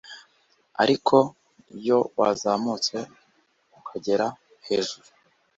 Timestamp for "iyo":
1.77-1.99